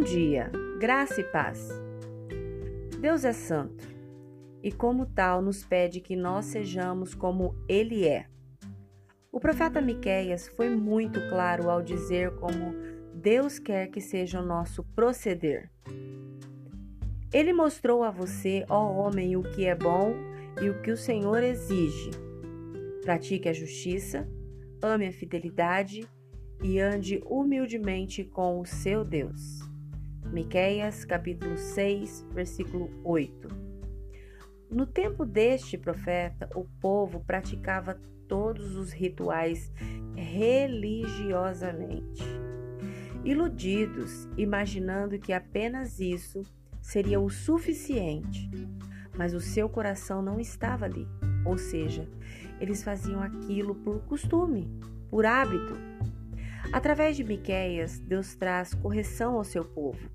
dia, 0.00 0.48
graça 0.78 1.20
e 1.20 1.24
paz. 1.24 1.68
Deus 3.00 3.24
é 3.24 3.32
santo 3.32 3.84
e, 4.62 4.70
como 4.70 5.06
tal, 5.06 5.42
nos 5.42 5.64
pede 5.64 6.00
que 6.00 6.14
nós 6.14 6.44
sejamos 6.44 7.16
como 7.16 7.56
Ele 7.68 8.06
é. 8.06 8.26
O 9.32 9.40
profeta 9.40 9.80
Miqueias 9.80 10.46
foi 10.46 10.70
muito 10.70 11.18
claro 11.28 11.68
ao 11.68 11.82
dizer 11.82 12.30
como 12.36 12.72
Deus 13.12 13.58
quer 13.58 13.88
que 13.88 14.00
seja 14.00 14.40
o 14.40 14.46
nosso 14.46 14.84
proceder. 14.94 15.68
Ele 17.32 17.52
mostrou 17.52 18.04
a 18.04 18.10
você, 18.12 18.64
ó 18.68 18.88
homem, 18.88 19.36
o 19.36 19.42
que 19.42 19.64
é 19.64 19.74
bom 19.74 20.14
e 20.62 20.68
o 20.68 20.80
que 20.80 20.92
o 20.92 20.96
Senhor 20.96 21.42
exige. 21.42 22.12
Pratique 23.02 23.48
a 23.48 23.52
justiça, 23.52 24.28
ame 24.80 25.08
a 25.08 25.12
fidelidade 25.12 26.08
e 26.62 26.78
ande 26.78 27.20
humildemente 27.26 28.24
com 28.24 28.60
o 28.60 28.64
seu 28.64 29.04
Deus. 29.04 29.60
Miqueias, 30.32 31.04
capítulo 31.04 31.58
6, 31.58 32.26
versículo 32.32 32.88
8. 33.04 33.48
No 34.70 34.86
tempo 34.86 35.26
deste 35.26 35.76
profeta, 35.76 36.48
o 36.54 36.64
povo 36.80 37.20
praticava 37.26 38.00
todos 38.26 38.74
os 38.76 38.92
rituais 38.92 39.70
religiosamente. 40.14 42.22
Iludidos, 43.24 44.28
imaginando 44.36 45.18
que 45.18 45.32
apenas 45.32 45.98
isso 46.00 46.42
seria 46.80 47.20
o 47.20 47.28
suficiente, 47.28 48.48
mas 49.16 49.34
o 49.34 49.40
seu 49.40 49.68
coração 49.68 50.22
não 50.22 50.40
estava 50.40 50.86
ali, 50.86 51.06
ou 51.44 51.58
seja, 51.58 52.08
eles 52.58 52.82
faziam 52.82 53.20
aquilo 53.20 53.74
por 53.74 54.00
costume, 54.04 54.66
por 55.10 55.26
hábito. 55.26 55.76
Através 56.72 57.16
de 57.16 57.22
Miqueias, 57.22 57.98
Deus 57.98 58.34
traz 58.34 58.72
correção 58.72 59.34
ao 59.36 59.44
seu 59.44 59.62
povo, 59.62 60.08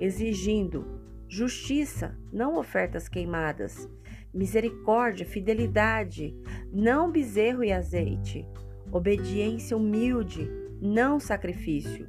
exigindo 0.00 1.02
justiça, 1.28 2.16
não 2.32 2.56
ofertas 2.56 3.08
queimadas, 3.08 3.88
misericórdia, 4.32 5.26
fidelidade, 5.26 6.32
não 6.72 7.10
bezerro 7.10 7.64
e 7.64 7.72
azeite, 7.72 8.46
obediência 8.92 9.76
humilde, 9.76 10.48
não 10.80 11.18
sacrifício. 11.18 12.08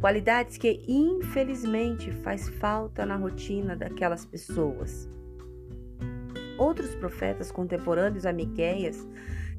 Qualidades 0.00 0.56
que 0.56 0.82
infelizmente 0.88 2.10
faz 2.10 2.48
falta 2.48 3.06
na 3.06 3.14
rotina 3.14 3.76
daquelas 3.76 4.24
pessoas. 4.24 5.08
Outros 6.58 6.94
profetas 6.96 7.52
contemporâneos 7.52 8.26
a 8.26 8.32
Miqueias 8.32 9.06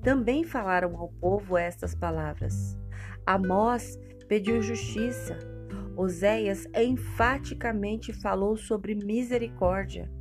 também 0.03 0.43
falaram 0.43 0.97
ao 0.97 1.07
povo 1.07 1.57
estas 1.57 1.95
palavras. 1.95 2.77
Amós 3.25 3.99
pediu 4.27 4.61
justiça. 4.61 5.37
Oséias 5.95 6.65
enfaticamente 6.75 8.13
falou 8.13 8.57
sobre 8.57 8.95
misericórdia. 8.95 10.11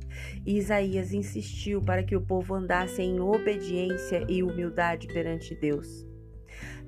Isaías 0.45 1.13
insistiu 1.13 1.81
para 1.81 2.03
que 2.03 2.15
o 2.15 2.21
povo 2.21 2.53
andasse 2.53 3.01
em 3.01 3.19
obediência 3.19 4.25
e 4.27 4.43
humildade 4.43 5.07
perante 5.07 5.55
Deus. 5.55 6.05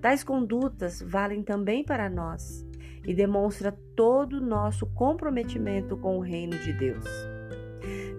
Tais 0.02 0.24
condutas 0.24 1.02
valem 1.02 1.42
também 1.42 1.84
para 1.84 2.10
nós 2.10 2.66
e 3.06 3.14
demonstra 3.14 3.72
todo 3.96 4.34
o 4.34 4.46
nosso 4.46 4.86
comprometimento 4.88 5.98
com 5.98 6.18
o 6.18 6.22
reino 6.22 6.58
de 6.60 6.74
Deus. 6.74 7.06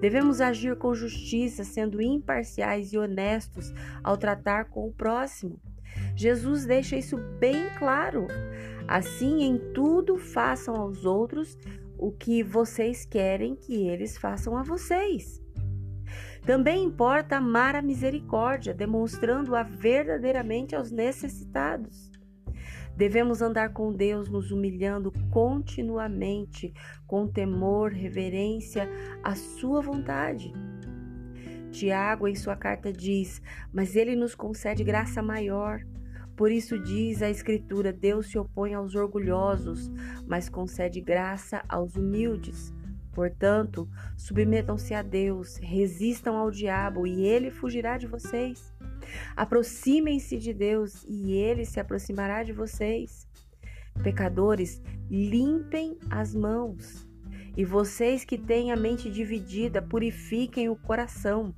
Devemos 0.00 0.40
agir 0.40 0.76
com 0.76 0.94
justiça, 0.94 1.64
sendo 1.64 2.02
imparciais 2.02 2.92
e 2.92 2.98
honestos 2.98 3.72
ao 4.02 4.16
tratar 4.16 4.66
com 4.66 4.86
o 4.86 4.92
próximo. 4.92 5.60
Jesus 6.16 6.64
deixa 6.64 6.96
isso 6.96 7.16
bem 7.38 7.68
claro. 7.78 8.26
Assim, 8.86 9.42
em 9.42 9.58
tudo, 9.72 10.16
façam 10.16 10.76
aos 10.76 11.04
outros 11.04 11.58
o 11.98 12.12
que 12.12 12.42
vocês 12.42 13.04
querem 13.04 13.56
que 13.56 13.86
eles 13.88 14.18
façam 14.18 14.56
a 14.56 14.62
vocês. 14.62 15.42
Também 16.44 16.84
importa 16.84 17.36
amar 17.36 17.74
a 17.74 17.80
misericórdia, 17.80 18.74
demonstrando-a 18.74 19.62
verdadeiramente 19.62 20.76
aos 20.76 20.90
necessitados. 20.90 22.12
Devemos 22.96 23.42
andar 23.42 23.72
com 23.72 23.92
Deus, 23.92 24.28
nos 24.28 24.52
humilhando 24.52 25.10
continuamente, 25.30 26.72
com 27.06 27.26
temor, 27.26 27.92
reverência 27.92 28.88
à 29.22 29.34
Sua 29.34 29.80
vontade. 29.80 30.52
Tiago, 31.74 32.28
em 32.28 32.36
sua 32.36 32.54
carta, 32.54 32.92
diz: 32.92 33.42
Mas 33.72 33.96
ele 33.96 34.14
nos 34.14 34.34
concede 34.34 34.84
graça 34.84 35.20
maior. 35.20 35.80
Por 36.36 36.50
isso 36.50 36.78
diz 36.78 37.20
a 37.20 37.28
Escritura: 37.28 37.92
Deus 37.92 38.30
se 38.30 38.38
opõe 38.38 38.74
aos 38.74 38.94
orgulhosos, 38.94 39.90
mas 40.26 40.48
concede 40.48 41.00
graça 41.00 41.64
aos 41.68 41.96
humildes. 41.96 42.72
Portanto, 43.12 43.88
submetam-se 44.16 44.94
a 44.94 45.02
Deus, 45.02 45.56
resistam 45.56 46.36
ao 46.36 46.50
diabo 46.50 47.06
e 47.06 47.24
ele 47.24 47.50
fugirá 47.50 47.98
de 47.98 48.06
vocês. 48.06 48.72
Aproximem-se 49.36 50.38
de 50.38 50.52
Deus 50.52 51.04
e 51.08 51.32
ele 51.32 51.64
se 51.64 51.78
aproximará 51.78 52.42
de 52.42 52.52
vocês. 52.52 53.28
Pecadores, 54.02 54.80
limpem 55.10 55.98
as 56.10 56.34
mãos. 56.34 57.08
E 57.56 57.64
vocês 57.64 58.24
que 58.24 58.36
têm 58.36 58.72
a 58.72 58.76
mente 58.76 59.08
dividida, 59.08 59.80
purifiquem 59.80 60.68
o 60.68 60.74
coração. 60.74 61.54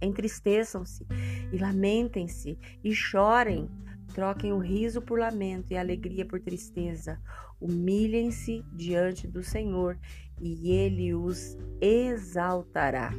Entristeçam-se 0.00 1.06
e 1.52 1.58
lamentem-se 1.58 2.58
e 2.82 2.94
chorem. 2.94 3.68
Troquem 4.14 4.52
o 4.52 4.58
riso 4.58 5.02
por 5.02 5.18
lamento 5.18 5.72
e 5.72 5.76
a 5.76 5.80
alegria 5.80 6.24
por 6.24 6.40
tristeza. 6.40 7.20
Humilhem-se 7.60 8.64
diante 8.72 9.26
do 9.26 9.42
Senhor 9.42 9.98
e 10.40 10.70
ele 10.70 11.14
os 11.14 11.56
exaltará. 11.80 13.12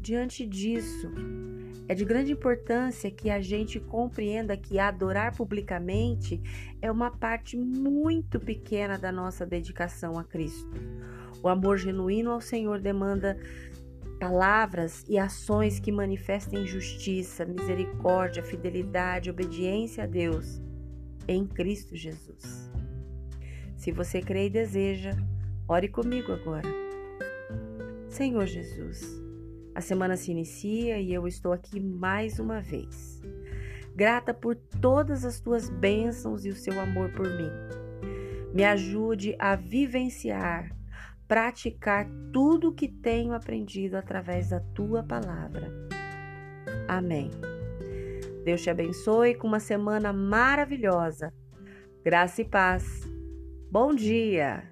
Diante 0.00 0.44
disso, 0.44 1.08
é 1.88 1.94
de 1.94 2.04
grande 2.04 2.32
importância 2.32 3.10
que 3.10 3.30
a 3.30 3.40
gente 3.40 3.78
compreenda 3.78 4.56
que 4.56 4.78
adorar 4.78 5.36
publicamente 5.36 6.40
é 6.80 6.90
uma 6.90 7.10
parte 7.10 7.56
muito 7.56 8.40
pequena 8.40 8.98
da 8.98 9.12
nossa 9.12 9.46
dedicação 9.46 10.18
a 10.18 10.24
Cristo. 10.24 10.72
O 11.42 11.48
amor 11.48 11.76
genuíno 11.76 12.30
ao 12.30 12.40
Senhor 12.40 12.80
demanda 12.80 13.36
palavras 14.22 15.04
e 15.08 15.18
ações 15.18 15.80
que 15.80 15.90
manifestem 15.90 16.64
justiça, 16.64 17.44
misericórdia, 17.44 18.40
fidelidade, 18.40 19.28
obediência 19.28 20.04
a 20.04 20.06
Deus 20.06 20.62
em 21.26 21.44
Cristo 21.44 21.96
Jesus. 21.96 22.70
Se 23.74 23.90
você 23.90 24.22
crê 24.22 24.46
e 24.46 24.50
deseja, 24.50 25.10
ore 25.66 25.88
comigo 25.88 26.30
agora. 26.30 26.68
Senhor 28.08 28.46
Jesus, 28.46 29.02
a 29.74 29.80
semana 29.80 30.16
se 30.16 30.30
inicia 30.30 31.00
e 31.00 31.12
eu 31.12 31.26
estou 31.26 31.52
aqui 31.52 31.80
mais 31.80 32.38
uma 32.38 32.60
vez. 32.60 33.20
Grata 33.92 34.32
por 34.32 34.54
todas 34.54 35.24
as 35.24 35.40
tuas 35.40 35.68
bênçãos 35.68 36.44
e 36.44 36.48
o 36.48 36.54
seu 36.54 36.78
amor 36.78 37.10
por 37.10 37.28
mim. 37.28 37.50
Me 38.54 38.62
ajude 38.62 39.34
a 39.36 39.56
vivenciar 39.56 40.70
praticar 41.32 42.06
tudo 42.30 42.68
o 42.68 42.74
que 42.74 42.86
tenho 42.86 43.32
aprendido 43.32 43.96
através 43.96 44.50
da 44.50 44.60
tua 44.60 45.02
palavra. 45.02 45.72
Amém. 46.86 47.30
Deus 48.44 48.60
te 48.60 48.68
abençoe 48.68 49.34
com 49.34 49.48
uma 49.48 49.58
semana 49.58 50.12
maravilhosa. 50.12 51.32
Graça 52.04 52.42
e 52.42 52.44
paz. 52.44 53.08
Bom 53.70 53.94
dia! 53.94 54.62